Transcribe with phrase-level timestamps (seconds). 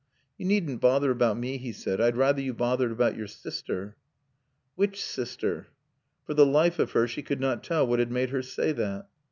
[0.39, 2.01] "You needn't bother about me," he said.
[2.01, 3.97] "I'd rather you bothered about your sister."
[4.73, 5.67] "Which sister?"
[6.25, 9.07] For the life of her she could not tell what had made her say that.